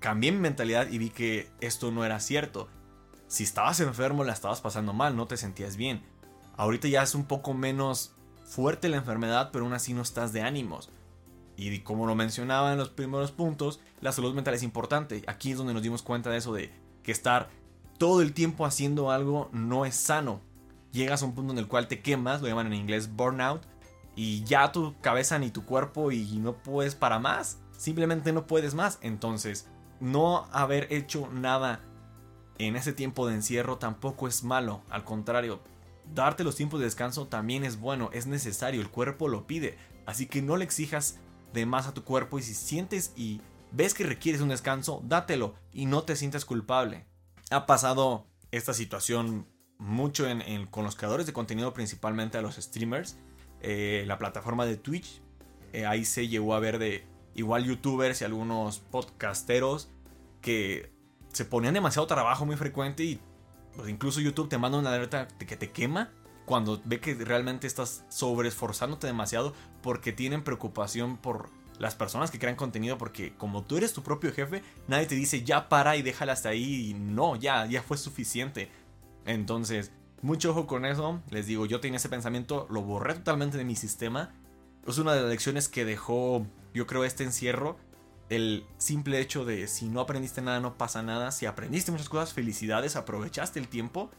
cambié 0.00 0.32
mi 0.32 0.38
mentalidad 0.38 0.88
y 0.88 0.98
vi 0.98 1.10
que 1.10 1.48
esto 1.60 1.92
no 1.92 2.04
era 2.04 2.18
cierto. 2.18 2.68
Si 3.28 3.44
estabas 3.44 3.78
enfermo, 3.78 4.24
la 4.24 4.32
estabas 4.32 4.60
pasando 4.60 4.92
mal, 4.92 5.14
no 5.14 5.26
te 5.26 5.36
sentías 5.36 5.76
bien. 5.76 6.02
Ahorita 6.56 6.88
ya 6.88 7.02
es 7.02 7.14
un 7.14 7.26
poco 7.26 7.54
menos 7.54 8.16
fuerte 8.44 8.88
la 8.88 8.96
enfermedad, 8.96 9.50
pero 9.52 9.64
aún 9.64 9.74
así 9.74 9.94
no 9.94 10.02
estás 10.02 10.32
de 10.32 10.42
ánimos. 10.42 10.90
Y 11.60 11.80
como 11.80 12.06
lo 12.06 12.14
mencionaba 12.14 12.72
en 12.72 12.78
los 12.78 12.88
primeros 12.88 13.32
puntos, 13.32 13.80
la 14.00 14.12
salud 14.12 14.34
mental 14.34 14.54
es 14.54 14.62
importante. 14.62 15.22
Aquí 15.26 15.52
es 15.52 15.58
donde 15.58 15.74
nos 15.74 15.82
dimos 15.82 16.02
cuenta 16.02 16.30
de 16.30 16.38
eso, 16.38 16.54
de 16.54 16.72
que 17.02 17.12
estar 17.12 17.50
todo 17.98 18.22
el 18.22 18.32
tiempo 18.32 18.64
haciendo 18.64 19.10
algo 19.10 19.50
no 19.52 19.84
es 19.84 19.94
sano. 19.94 20.40
llegas 20.90 21.22
a 21.22 21.26
un 21.26 21.34
punto 21.34 21.52
en 21.52 21.58
el 21.58 21.68
cual 21.68 21.86
te 21.86 22.00
quemas, 22.00 22.40
lo 22.40 22.48
llaman 22.48 22.68
en 22.68 22.72
inglés 22.72 23.14
burnout, 23.14 23.62
y 24.16 24.42
ya 24.44 24.72
tu 24.72 24.98
cabeza 25.02 25.38
ni 25.38 25.50
tu 25.50 25.64
cuerpo 25.66 26.10
y 26.10 26.38
no 26.38 26.54
puedes 26.54 26.94
para 26.94 27.18
más, 27.18 27.58
simplemente 27.76 28.32
no 28.32 28.46
puedes 28.46 28.74
más. 28.74 28.98
Entonces, 29.02 29.68
no 30.00 30.46
haber 30.52 30.90
hecho 30.90 31.28
nada 31.30 31.80
en 32.58 32.74
ese 32.74 32.94
tiempo 32.94 33.26
de 33.26 33.34
encierro 33.34 33.76
tampoco 33.76 34.26
es 34.26 34.42
malo, 34.44 34.80
al 34.88 35.04
contrario, 35.04 35.60
darte 36.14 36.42
los 36.42 36.56
tiempos 36.56 36.80
de 36.80 36.86
descanso 36.86 37.26
también 37.26 37.64
es 37.64 37.78
bueno, 37.78 38.08
es 38.12 38.26
necesario, 38.26 38.80
el 38.80 38.90
cuerpo 38.90 39.28
lo 39.28 39.46
pide, 39.46 39.78
así 40.06 40.26
que 40.26 40.42
no 40.42 40.56
le 40.56 40.64
exijas 40.64 41.18
de 41.52 41.66
más 41.66 41.86
a 41.86 41.94
tu 41.94 42.04
cuerpo 42.04 42.38
y 42.38 42.42
si 42.42 42.54
sientes 42.54 43.12
y 43.16 43.40
ves 43.72 43.94
que 43.94 44.04
requieres 44.04 44.40
un 44.40 44.48
descanso, 44.48 45.02
dátelo 45.04 45.54
y 45.72 45.86
no 45.86 46.02
te 46.02 46.16
sientas 46.16 46.44
culpable. 46.44 47.06
Ha 47.50 47.66
pasado 47.66 48.26
esta 48.50 48.74
situación 48.74 49.46
mucho 49.78 50.26
con 50.70 50.84
los 50.84 50.96
creadores 50.96 51.26
de 51.26 51.32
contenido, 51.32 51.72
principalmente 51.72 52.38
a 52.38 52.42
los 52.42 52.56
streamers, 52.56 53.16
eh, 53.62 54.04
la 54.06 54.18
plataforma 54.18 54.66
de 54.66 54.76
Twitch, 54.76 55.22
eh, 55.72 55.86
ahí 55.86 56.04
se 56.04 56.28
llegó 56.28 56.54
a 56.54 56.60
ver 56.60 56.78
de 56.78 57.06
igual 57.34 57.64
youtubers 57.64 58.20
y 58.20 58.24
algunos 58.24 58.78
podcasteros 58.78 59.88
que 60.40 60.92
se 61.32 61.44
ponían 61.44 61.74
demasiado 61.74 62.06
trabajo 62.06 62.44
muy 62.44 62.56
frecuente 62.56 63.04
y 63.04 63.20
pues 63.74 63.88
incluso 63.88 64.20
YouTube 64.20 64.48
te 64.48 64.58
manda 64.58 64.78
una 64.78 64.92
alerta 64.92 65.28
de 65.38 65.46
que 65.46 65.56
te 65.56 65.70
quema 65.70 66.10
cuando 66.50 66.82
ve 66.84 66.98
que 66.98 67.14
realmente 67.14 67.68
estás 67.68 68.04
sobreesforzándote 68.08 69.06
demasiado 69.06 69.54
porque 69.82 70.10
tienen 70.10 70.42
preocupación 70.42 71.16
por 71.16 71.48
las 71.78 71.94
personas 71.94 72.32
que 72.32 72.40
crean 72.40 72.56
contenido 72.56 72.98
porque 72.98 73.36
como 73.36 73.62
tú 73.62 73.76
eres 73.76 73.92
tu 73.92 74.02
propio 74.02 74.32
jefe, 74.32 74.60
nadie 74.88 75.06
te 75.06 75.14
dice 75.14 75.44
ya 75.44 75.68
para 75.68 75.96
y 75.96 76.02
déjala 76.02 76.32
hasta 76.32 76.48
ahí 76.48 76.90
y 76.90 76.94
no, 76.94 77.36
ya, 77.36 77.66
ya 77.66 77.84
fue 77.84 77.96
suficiente. 77.96 78.68
Entonces, 79.26 79.92
mucho 80.22 80.50
ojo 80.50 80.66
con 80.66 80.86
eso, 80.86 81.22
les 81.30 81.46
digo, 81.46 81.66
yo 81.66 81.78
tenía 81.78 81.98
ese 81.98 82.08
pensamiento, 82.08 82.66
lo 82.68 82.82
borré 82.82 83.14
totalmente 83.14 83.56
de 83.56 83.64
mi 83.64 83.76
sistema. 83.76 84.34
Es 84.88 84.98
una 84.98 85.14
de 85.14 85.20
las 85.20 85.30
lecciones 85.30 85.68
que 85.68 85.84
dejó, 85.84 86.44
yo 86.74 86.84
creo, 86.88 87.04
este 87.04 87.22
encierro 87.22 87.78
el 88.28 88.64
simple 88.78 89.20
hecho 89.20 89.44
de 89.44 89.68
si 89.68 89.88
no 89.88 90.00
aprendiste 90.00 90.42
nada 90.42 90.58
no 90.58 90.78
pasa 90.78 91.00
nada, 91.02 91.30
si 91.30 91.46
aprendiste 91.46 91.92
muchas 91.92 92.08
cosas, 92.08 92.32
felicidades, 92.32 92.96
aprovechaste 92.96 93.58
el 93.58 93.68
tiempo, 93.68 94.10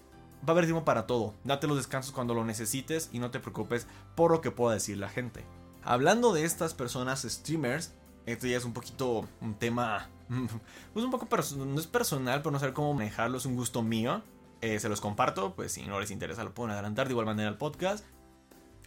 va 0.43 0.49
a 0.49 0.51
haber 0.51 0.65
tiempo 0.65 0.85
para 0.85 1.07
todo. 1.07 1.35
Date 1.43 1.67
los 1.67 1.77
descansos 1.77 2.11
cuando 2.11 2.33
lo 2.33 2.43
necesites 2.45 3.09
y 3.11 3.19
no 3.19 3.31
te 3.31 3.39
preocupes 3.39 3.87
por 4.15 4.31
lo 4.31 4.41
que 4.41 4.51
pueda 4.51 4.73
decir 4.73 4.97
la 4.97 5.09
gente. 5.09 5.45
Hablando 5.83 6.33
de 6.33 6.45
estas 6.45 6.73
personas 6.73 7.21
streamers, 7.21 7.93
esto 8.25 8.47
ya 8.47 8.57
es 8.57 8.65
un 8.65 8.73
poquito 8.73 9.27
un 9.41 9.55
tema, 9.55 10.09
pues 10.93 11.05
un 11.05 11.11
poco 11.11 11.27
no 11.57 11.79
es 11.79 11.87
personal, 11.87 12.41
pero 12.41 12.51
no 12.51 12.59
saber 12.59 12.73
cómo 12.73 12.93
manejarlo, 12.93 13.37
es 13.37 13.45
un 13.45 13.55
gusto 13.55 13.81
mío. 13.81 14.21
Eh, 14.61 14.79
se 14.79 14.89
los 14.89 15.01
comparto, 15.01 15.55
pues 15.55 15.71
si 15.71 15.81
no 15.87 15.99
les 15.99 16.11
interesa 16.11 16.43
lo 16.43 16.53
pueden 16.53 16.71
adelantar 16.71 17.07
de 17.07 17.13
igual 17.13 17.25
manera 17.25 17.49
al 17.49 17.57
podcast. 17.57 18.05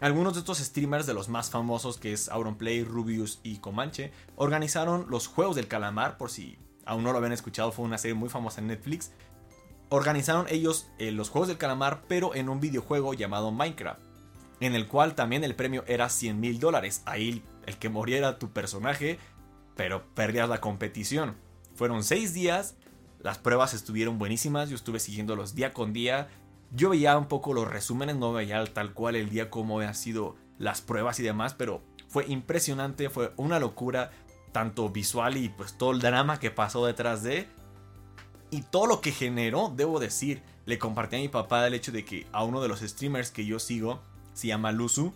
Algunos 0.00 0.34
de 0.34 0.40
estos 0.40 0.58
streamers 0.58 1.06
de 1.06 1.14
los 1.14 1.28
más 1.28 1.50
famosos, 1.50 1.98
que 1.98 2.12
es 2.12 2.28
Auronplay, 2.28 2.84
Rubius 2.84 3.40
y 3.42 3.58
Comanche, 3.58 4.12
organizaron 4.36 5.06
los 5.08 5.28
Juegos 5.28 5.56
del 5.56 5.68
Calamar, 5.68 6.16
por 6.16 6.30
si 6.30 6.58
aún 6.84 7.04
no 7.04 7.12
lo 7.12 7.18
habían 7.18 7.32
escuchado, 7.32 7.72
fue 7.72 7.84
una 7.84 7.98
serie 7.98 8.14
muy 8.14 8.28
famosa 8.28 8.60
en 8.60 8.68
Netflix. 8.68 9.12
Organizaron 9.88 10.46
ellos 10.48 10.88
eh, 10.98 11.10
los 11.10 11.30
Juegos 11.30 11.48
del 11.48 11.58
Calamar, 11.58 12.02
pero 12.08 12.34
en 12.34 12.48
un 12.48 12.60
videojuego 12.60 13.14
llamado 13.14 13.52
Minecraft, 13.52 14.00
en 14.60 14.74
el 14.74 14.88
cual 14.88 15.14
también 15.14 15.44
el 15.44 15.54
premio 15.54 15.84
era 15.86 16.08
100 16.08 16.40
mil 16.40 16.58
dólares. 16.58 17.02
Ahí 17.06 17.42
el 17.66 17.78
que 17.78 17.88
moriera 17.88 18.38
tu 18.38 18.50
personaje, 18.50 19.18
pero 19.76 20.04
perdías 20.14 20.48
la 20.48 20.60
competición. 20.60 21.36
Fueron 21.74 22.02
6 22.02 22.34
días, 22.34 22.76
las 23.20 23.38
pruebas 23.38 23.74
estuvieron 23.74 24.18
buenísimas, 24.18 24.68
yo 24.68 24.76
estuve 24.76 25.00
siguiéndolos 25.00 25.54
día 25.54 25.72
con 25.72 25.92
día, 25.92 26.28
yo 26.72 26.90
veía 26.90 27.16
un 27.16 27.26
poco 27.26 27.54
los 27.54 27.68
resúmenes, 27.68 28.16
no 28.16 28.32
veía 28.32 28.64
tal 28.64 28.94
cual 28.94 29.16
el 29.16 29.30
día 29.30 29.50
como 29.50 29.78
habían 29.78 29.94
sido 29.94 30.36
las 30.58 30.80
pruebas 30.80 31.18
y 31.20 31.22
demás, 31.22 31.54
pero 31.54 31.82
fue 32.08 32.26
impresionante, 32.26 33.10
fue 33.10 33.32
una 33.36 33.58
locura, 33.58 34.10
tanto 34.52 34.88
visual 34.88 35.36
y 35.36 35.48
pues 35.48 35.76
todo 35.76 35.90
el 35.92 36.00
drama 36.00 36.38
que 36.38 36.50
pasó 36.50 36.86
detrás 36.86 37.22
de... 37.22 37.48
Y 38.54 38.62
todo 38.62 38.86
lo 38.86 39.00
que 39.00 39.10
generó, 39.10 39.72
debo 39.74 39.98
decir, 39.98 40.40
le 40.64 40.78
compartí 40.78 41.16
a 41.16 41.18
mi 41.18 41.26
papá 41.26 41.66
el 41.66 41.74
hecho 41.74 41.90
de 41.90 42.04
que 42.04 42.28
a 42.30 42.44
uno 42.44 42.62
de 42.62 42.68
los 42.68 42.82
streamers 42.82 43.32
que 43.32 43.44
yo 43.44 43.58
sigo, 43.58 44.00
se 44.32 44.46
llama 44.46 44.70
Luzu, 44.70 45.12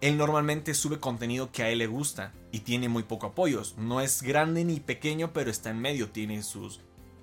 él 0.00 0.16
normalmente 0.16 0.72
sube 0.72 1.00
contenido 1.00 1.50
que 1.50 1.64
a 1.64 1.70
él 1.70 1.78
le 1.78 1.88
gusta 1.88 2.32
y 2.52 2.60
tiene 2.60 2.88
muy 2.88 3.02
poco 3.02 3.26
apoyos. 3.26 3.74
No 3.76 4.00
es 4.00 4.22
grande 4.22 4.64
ni 4.64 4.78
pequeño, 4.78 5.32
pero 5.32 5.50
está 5.50 5.70
en 5.70 5.80
medio, 5.80 6.10
tiene 6.10 6.44
sus, 6.44 6.82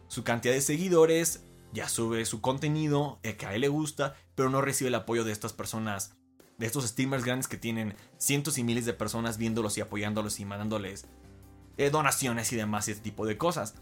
su 0.10 0.26
cantidad 0.26 0.54
de 0.54 0.60
seguidores, 0.60 1.46
ya 1.72 1.88
sube 1.88 2.26
su 2.26 2.42
contenido 2.42 3.20
eh, 3.24 3.38
que 3.38 3.46
a 3.46 3.56
él 3.56 3.62
le 3.62 3.70
gusta, 3.70 4.18
pero 4.36 4.50
no 4.50 4.60
recibe 4.60 4.90
el 4.90 4.96
apoyo 4.96 5.24
de 5.24 5.32
estas 5.32 5.54
personas, 5.54 6.18
de 6.58 6.66
estos 6.66 6.86
streamers 6.86 7.24
grandes 7.24 7.48
que 7.48 7.56
tienen 7.56 7.96
cientos 8.18 8.58
y 8.58 8.66
miles 8.66 8.86
de 8.86 8.92
personas 8.92 9.38
viéndolos 9.38 9.78
y 9.78 9.82
apoyándolos 9.82 10.42
y 10.42 10.44
mandándoles 10.44 11.06
eh, 11.78 11.90
donaciones 11.92 12.52
y 12.52 12.58
demás, 12.58 12.90
y 12.90 12.92
este 12.92 13.04
tipo 13.04 13.26
de 13.26 13.38
cosas. 13.38 13.76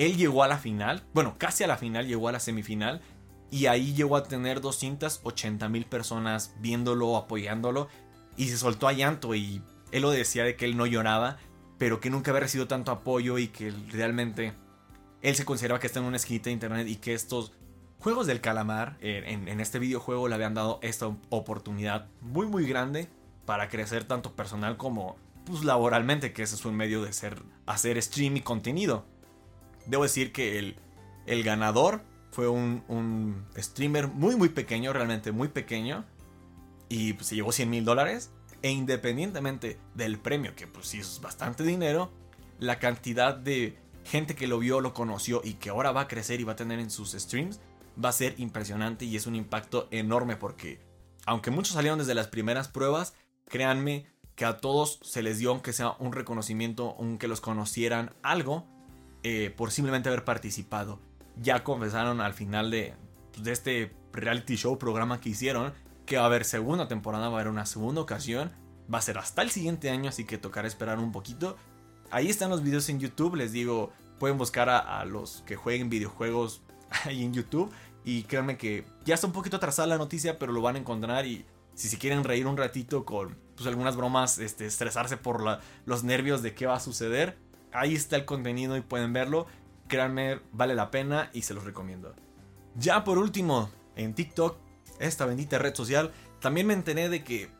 Él 0.00 0.16
llegó 0.16 0.42
a 0.42 0.48
la 0.48 0.56
final, 0.56 1.04
bueno, 1.12 1.34
casi 1.36 1.62
a 1.62 1.66
la 1.66 1.76
final, 1.76 2.06
llegó 2.06 2.28
a 2.28 2.32
la 2.32 2.40
semifinal, 2.40 3.02
y 3.50 3.66
ahí 3.66 3.92
llegó 3.92 4.16
a 4.16 4.22
tener 4.22 4.62
280 4.62 5.68
mil 5.68 5.84
personas 5.84 6.54
viéndolo, 6.58 7.18
apoyándolo, 7.18 7.86
y 8.34 8.48
se 8.48 8.56
soltó 8.56 8.88
a 8.88 8.94
llanto, 8.94 9.34
y 9.34 9.60
él 9.92 10.00
lo 10.00 10.10
decía 10.10 10.42
de 10.42 10.56
que 10.56 10.64
él 10.64 10.78
no 10.78 10.86
lloraba, 10.86 11.36
pero 11.76 12.00
que 12.00 12.08
nunca 12.08 12.30
había 12.30 12.40
recibido 12.40 12.66
tanto 12.66 12.92
apoyo 12.92 13.36
y 13.36 13.48
que 13.48 13.74
realmente 13.90 14.54
él 15.20 15.34
se 15.34 15.44
consideraba 15.44 15.80
que 15.80 15.88
está 15.88 15.98
en 15.98 16.06
una 16.06 16.16
esquinita 16.16 16.44
de 16.44 16.52
internet 16.52 16.88
y 16.88 16.96
que 16.96 17.12
estos 17.12 17.52
juegos 17.98 18.26
del 18.26 18.40
calamar 18.40 18.96
eh, 19.02 19.22
en, 19.26 19.60
este 19.60 19.78
videojuego 19.78 20.28
le 20.28 20.34
habían 20.34 20.54
dado 20.54 20.78
esta 20.80 21.14
oportunidad 21.28 22.08
muy 22.22 22.46
muy 22.46 22.66
grande 22.66 23.08
para 23.44 23.68
crecer 23.68 24.04
tanto 24.04 24.34
personal 24.34 24.78
como 24.78 25.16
pues 25.44 25.62
laboralmente, 25.62 26.32
que 26.32 26.42
ese 26.42 26.54
es 26.54 26.64
un 26.64 26.74
medio 26.74 27.02
de 27.02 27.12
ser, 27.12 27.42
hacer 27.66 28.00
stream 28.00 28.38
y 28.38 28.40
contenido. 28.40 29.04
Debo 29.90 30.04
decir 30.04 30.32
que 30.32 30.58
el, 30.58 30.76
el 31.26 31.42
ganador 31.42 32.02
fue 32.30 32.48
un, 32.48 32.84
un, 32.86 33.44
streamer 33.58 34.06
muy 34.06 34.36
muy 34.36 34.48
pequeño, 34.48 34.92
realmente 34.92 35.32
muy 35.32 35.48
pequeño, 35.48 36.04
y 36.88 37.14
pues, 37.14 37.26
se 37.26 37.34
llevó 37.34 37.50
100 37.50 37.68
mil 37.68 37.84
dólares. 37.84 38.30
E 38.62 38.70
independientemente 38.70 39.78
del 39.94 40.18
premio, 40.18 40.54
que 40.54 40.66
pues 40.66 40.86
sí 40.86 41.00
es 41.00 41.20
bastante 41.22 41.64
dinero, 41.64 42.12
la 42.58 42.78
cantidad 42.78 43.34
de 43.34 43.78
gente 44.04 44.34
que 44.34 44.46
lo 44.46 44.58
vio, 44.58 44.80
lo 44.80 44.92
conoció 44.92 45.40
y 45.42 45.54
que 45.54 45.70
ahora 45.70 45.92
va 45.92 46.02
a 46.02 46.08
crecer 46.08 46.40
y 46.40 46.44
va 46.44 46.52
a 46.52 46.56
tener 46.56 46.78
en 46.78 46.90
sus 46.90 47.12
streams, 47.12 47.58
va 48.02 48.10
a 48.10 48.12
ser 48.12 48.34
impresionante 48.38 49.06
y 49.06 49.16
es 49.16 49.26
un 49.26 49.34
impacto 49.34 49.88
enorme 49.90 50.36
porque, 50.36 50.78
aunque 51.24 51.50
muchos 51.50 51.72
salieron 51.72 51.98
desde 51.98 52.14
las 52.14 52.28
primeras 52.28 52.68
pruebas, 52.68 53.14
créanme 53.46 54.06
que 54.34 54.44
a 54.44 54.58
todos 54.58 55.00
se 55.02 55.22
les 55.22 55.38
dio, 55.38 55.50
aunque 55.50 55.72
sea 55.72 55.96
un 55.98 56.12
reconocimiento, 56.12 56.96
aunque 56.98 57.28
los 57.28 57.40
conocieran 57.40 58.14
algo, 58.22 58.66
eh, 59.22 59.52
por 59.56 59.70
simplemente 59.70 60.08
haber 60.08 60.24
participado. 60.24 61.00
Ya 61.40 61.64
confesaron 61.64 62.20
al 62.20 62.34
final 62.34 62.70
de, 62.70 62.94
de 63.38 63.52
este 63.52 63.92
reality 64.12 64.56
show, 64.56 64.78
programa 64.78 65.20
que 65.20 65.30
hicieron, 65.30 65.72
que 66.06 66.16
va 66.16 66.24
a 66.24 66.26
haber 66.26 66.44
segunda 66.44 66.88
temporada, 66.88 67.28
va 67.28 67.38
a 67.38 67.40
haber 67.40 67.52
una 67.52 67.66
segunda 67.66 68.00
ocasión, 68.00 68.50
va 68.92 68.98
a 68.98 69.02
ser 69.02 69.18
hasta 69.18 69.42
el 69.42 69.50
siguiente 69.50 69.90
año, 69.90 70.08
así 70.08 70.24
que 70.24 70.38
tocará 70.38 70.66
esperar 70.66 70.98
un 70.98 71.12
poquito. 71.12 71.56
Ahí 72.10 72.28
están 72.28 72.50
los 72.50 72.62
videos 72.62 72.88
en 72.88 72.98
YouTube, 72.98 73.36
les 73.36 73.52
digo, 73.52 73.92
pueden 74.18 74.36
buscar 74.36 74.68
a, 74.68 75.04
los 75.04 75.42
que 75.46 75.56
jueguen 75.56 75.88
videojuegos 75.88 76.62
ahí 77.04 77.24
en 77.24 77.32
YouTube. 77.32 77.72
Y 78.04 78.22
créanme 78.22 78.56
que 78.56 78.84
ya 79.04 79.14
está 79.14 79.26
un 79.26 79.32
poquito 79.32 79.58
atrasada 79.58 79.86
la 79.86 79.98
noticia, 79.98 80.38
pero 80.38 80.52
lo 80.52 80.62
van 80.62 80.76
a 80.76 80.78
encontrar. 80.78 81.26
Y 81.26 81.44
si 81.74 81.88
se 81.88 81.98
quieren 81.98 82.24
reír 82.24 82.46
un 82.46 82.56
ratito 82.56 83.04
con 83.04 83.36
pues, 83.56 83.66
algunas 83.66 83.96
bromas, 83.96 84.38
este, 84.38 84.66
estresarse 84.66 85.16
por 85.16 85.60
los 85.84 86.04
nervios 86.04 86.42
de 86.42 86.54
qué 86.54 86.66
va 86.66 86.76
a 86.76 86.80
suceder, 86.80 87.38
ahí 87.72 87.94
está 87.94 88.16
el 88.16 88.24
contenido 88.24 88.76
y 88.76 88.80
pueden 88.80 89.12
verlo. 89.12 89.46
Créanme, 89.88 90.40
vale 90.52 90.74
la 90.74 90.90
pena 90.90 91.30
y 91.32 91.42
se 91.42 91.54
los 91.54 91.64
recomiendo. 91.64 92.14
Ya 92.76 93.04
por 93.04 93.18
último, 93.18 93.70
en 93.96 94.14
TikTok, 94.14 94.56
esta 94.98 95.26
bendita 95.26 95.58
red 95.58 95.74
social, 95.74 96.12
también 96.40 96.66
me 96.66 96.74
enteré 96.74 97.08
de 97.08 97.24
que 97.24 97.50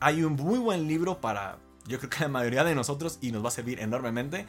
hay 0.00 0.22
un 0.22 0.34
muy 0.34 0.58
buen 0.58 0.86
libro 0.86 1.20
para 1.20 1.58
yo 1.88 1.98
creo 1.98 2.10
que 2.10 2.20
la 2.20 2.28
mayoría 2.28 2.64
de 2.64 2.74
nosotros 2.74 3.18
y 3.22 3.32
nos 3.32 3.42
va 3.42 3.48
a 3.48 3.52
servir 3.52 3.80
enormemente. 3.80 4.46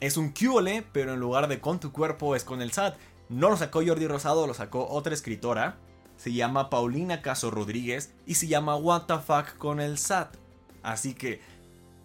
Es 0.00 0.16
un 0.16 0.30
QOLE, 0.30 0.84
pero 0.92 1.14
en 1.14 1.20
lugar 1.20 1.46
de 1.46 1.60
con 1.60 1.78
tu 1.78 1.92
cuerpo 1.92 2.34
es 2.34 2.42
con 2.42 2.60
el 2.60 2.72
SAT. 2.72 2.96
No 3.28 3.48
lo 3.48 3.56
sacó 3.56 3.80
Jordi 3.86 4.08
Rosado, 4.08 4.46
lo 4.46 4.54
sacó 4.54 4.88
otra 4.88 5.14
escritora. 5.14 5.76
Se 6.16 6.32
llama 6.32 6.70
Paulina 6.70 7.22
Caso 7.22 7.50
Rodríguez 7.50 8.12
y 8.26 8.34
se 8.34 8.48
llama 8.48 8.76
What 8.76 9.02
the 9.02 9.18
fuck 9.18 9.56
con 9.56 9.80
el 9.80 9.98
SAT. 9.98 10.36
Así 10.82 11.14
que, 11.14 11.40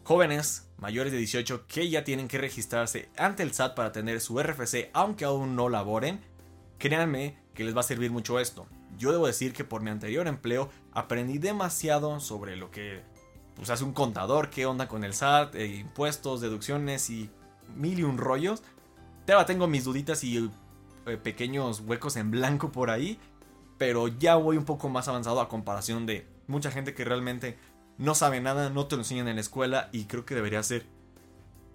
jóvenes 0.03 0.68
mayores 0.79 1.12
de 1.12 1.17
18 1.17 1.67
que 1.67 1.89
ya 1.89 2.03
tienen 2.03 2.27
que 2.27 2.38
registrarse 2.38 3.09
ante 3.17 3.43
el 3.43 3.53
SAT 3.53 3.75
para 3.75 3.91
tener 3.91 4.21
su 4.21 4.41
RFC, 4.41 4.89
aunque 4.93 5.25
aún 5.25 5.55
no 5.55 5.69
laboren, 5.69 6.21
créanme 6.77 7.38
que 7.53 7.63
les 7.63 7.75
va 7.75 7.81
a 7.81 7.83
servir 7.83 8.12
mucho 8.12 8.39
esto. 8.39 8.67
Yo 8.98 9.12
debo 9.12 9.27
decir 9.27 9.53
que 9.53 9.63
por 9.63 9.81
mi 9.81 9.89
anterior 9.89 10.27
empleo 10.27 10.69
aprendí 10.91 11.38
demasiado 11.38 12.19
sobre 12.19 12.55
lo 12.55 12.71
que 12.71 13.01
pues 13.55 13.69
hace 13.69 13.83
un 13.83 13.93
contador, 13.93 14.50
qué 14.50 14.65
onda 14.65 14.88
con 14.88 15.03
el 15.03 15.13
SAT, 15.13 15.55
eh, 15.55 15.67
impuestos, 15.67 16.39
deducciones 16.39 17.09
y 17.09 17.29
mil 17.75 18.00
y 18.00 18.03
un 18.03 18.17
rollos. 18.17 18.63
Pero 19.25 19.45
tengo 19.45 19.67
mis 19.67 19.83
duditas 19.83 20.24
y 20.24 20.50
eh, 21.05 21.17
pequeños 21.17 21.81
huecos 21.81 22.15
en 22.15 22.31
blanco 22.31 22.71
por 22.71 22.89
ahí. 22.89 23.19
pero 23.77 24.09
ya 24.09 24.36
voy 24.36 24.57
un 24.57 24.65
poco 24.65 24.89
más 24.89 25.07
avanzado 25.07 25.39
a 25.39 25.48
comparación 25.48 26.05
de 26.05 26.27
mucha 26.48 26.71
gente 26.71 26.93
que 26.93 27.05
realmente 27.05 27.57
no 28.00 28.15
sabe 28.15 28.39
nada, 28.39 28.70
no 28.70 28.88
te 28.88 28.96
lo 28.96 29.01
enseñan 29.01 29.27
en 29.27 29.36
la 29.36 29.41
escuela 29.41 29.89
y 29.91 30.06
creo 30.06 30.25
que 30.25 30.34
debería 30.34 30.63
ser 30.63 30.86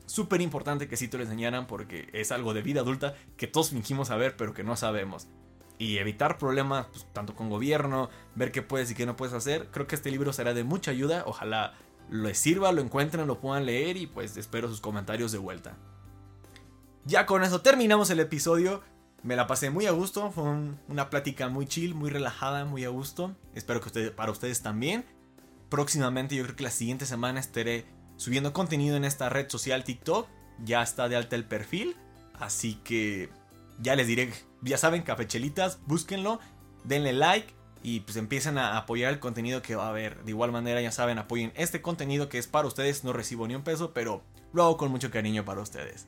súper 0.06 0.40
importante 0.40 0.88
que 0.88 0.96
sí 0.96 1.06
te 1.06 1.18
lo 1.18 1.22
enseñaran 1.22 1.66
porque 1.66 2.08
es 2.12 2.32
algo 2.32 2.54
de 2.54 2.62
vida 2.62 2.80
adulta 2.80 3.14
que 3.36 3.46
todos 3.46 3.70
fingimos 3.70 4.08
saber 4.08 4.36
pero 4.36 4.54
que 4.54 4.64
no 4.64 4.74
sabemos. 4.74 5.28
Y 5.78 5.98
evitar 5.98 6.38
problemas 6.38 6.86
pues, 6.86 7.06
tanto 7.12 7.34
con 7.34 7.50
gobierno, 7.50 8.08
ver 8.34 8.52
qué 8.52 8.62
puedes 8.62 8.90
y 8.90 8.94
qué 8.94 9.04
no 9.06 9.16
puedes 9.16 9.34
hacer. 9.34 9.68
Creo 9.70 9.86
que 9.86 9.96
este 9.96 10.10
libro 10.10 10.32
será 10.32 10.54
de 10.54 10.64
mucha 10.64 10.92
ayuda. 10.92 11.24
Ojalá 11.26 11.74
les 12.10 12.38
sirva, 12.38 12.72
lo 12.72 12.80
encuentren, 12.80 13.26
lo 13.26 13.40
puedan 13.40 13.66
leer 13.66 13.96
y 13.98 14.06
pues 14.06 14.36
espero 14.38 14.68
sus 14.68 14.80
comentarios 14.80 15.30
de 15.30 15.38
vuelta. 15.38 15.76
Ya 17.04 17.26
con 17.26 17.42
eso 17.42 17.60
terminamos 17.60 18.08
el 18.08 18.20
episodio. 18.20 18.82
Me 19.22 19.36
la 19.36 19.46
pasé 19.46 19.70
muy 19.70 19.86
a 19.86 19.90
gusto, 19.90 20.30
fue 20.30 20.44
una 20.88 21.10
plática 21.10 21.48
muy 21.48 21.66
chill, 21.66 21.94
muy 21.94 22.08
relajada, 22.08 22.64
muy 22.64 22.84
a 22.84 22.88
gusto. 22.88 23.34
Espero 23.54 23.80
que 23.80 24.10
para 24.10 24.32
ustedes 24.32 24.62
también. 24.62 25.04
Próximamente, 25.68 26.36
yo 26.36 26.44
creo 26.44 26.56
que 26.56 26.64
la 26.64 26.70
siguiente 26.70 27.06
semana 27.06 27.40
estaré 27.40 27.84
subiendo 28.16 28.52
contenido 28.52 28.96
en 28.96 29.04
esta 29.04 29.28
red 29.28 29.48
social 29.48 29.84
TikTok. 29.84 30.28
Ya 30.64 30.82
está 30.82 31.08
de 31.08 31.16
alta 31.16 31.34
el 31.34 31.44
perfil, 31.44 31.96
así 32.34 32.74
que 32.84 33.28
ya 33.80 33.96
les 33.96 34.06
diré, 34.06 34.32
ya 34.62 34.78
saben, 34.78 35.02
cafechelitas, 35.02 35.80
búsquenlo, 35.86 36.38
denle 36.84 37.12
like 37.12 37.52
y 37.82 38.00
pues 38.00 38.16
empiecen 38.16 38.56
a 38.56 38.78
apoyar 38.78 39.12
el 39.12 39.20
contenido 39.20 39.62
que 39.62 39.74
va 39.74 39.86
a 39.86 39.90
haber. 39.90 40.22
De 40.24 40.30
igual 40.30 40.52
manera, 40.52 40.80
ya 40.80 40.92
saben, 40.92 41.18
apoyen 41.18 41.52
este 41.56 41.82
contenido 41.82 42.28
que 42.28 42.38
es 42.38 42.46
para 42.46 42.68
ustedes, 42.68 43.04
no 43.04 43.12
recibo 43.12 43.46
ni 43.48 43.54
un 43.54 43.62
peso, 43.62 43.92
pero 43.92 44.22
lo 44.52 44.62
hago 44.62 44.76
con 44.76 44.90
mucho 44.90 45.10
cariño 45.10 45.44
para 45.44 45.60
ustedes. 45.60 46.06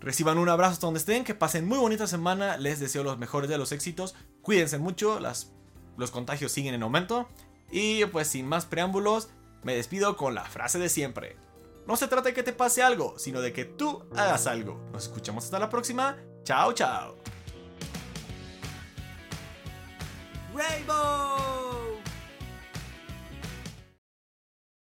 Reciban 0.00 0.38
un 0.38 0.48
abrazo 0.48 0.72
hasta 0.72 0.86
donde 0.86 1.00
estén, 1.00 1.24
que 1.24 1.34
pasen 1.34 1.66
muy 1.66 1.78
bonita 1.78 2.06
semana, 2.06 2.56
les 2.56 2.80
deseo 2.80 3.04
los 3.04 3.18
mejores 3.18 3.50
de 3.50 3.58
los 3.58 3.72
éxitos, 3.72 4.14
cuídense 4.42 4.78
mucho, 4.78 5.20
las, 5.20 5.52
los 5.96 6.10
contagios 6.10 6.50
siguen 6.50 6.74
en 6.74 6.82
aumento 6.82 7.28
y 7.72 8.04
pues 8.04 8.28
sin 8.28 8.46
más 8.46 8.66
preámbulos, 8.66 9.30
me 9.64 9.74
despido 9.74 10.16
con 10.16 10.34
la 10.34 10.44
frase 10.44 10.78
de 10.78 10.88
siempre. 10.88 11.36
No 11.86 11.96
se 11.96 12.06
trata 12.06 12.28
de 12.28 12.34
que 12.34 12.42
te 12.44 12.52
pase 12.52 12.82
algo, 12.82 13.18
sino 13.18 13.40
de 13.40 13.52
que 13.52 13.64
tú 13.64 14.04
hagas 14.14 14.46
algo. 14.46 14.80
Nos 14.92 15.04
escuchamos 15.04 15.44
hasta 15.44 15.58
la 15.58 15.70
próxima. 15.70 16.18
Chao, 16.44 16.72
chao. 16.74 17.16
Rainbow! 20.54 21.71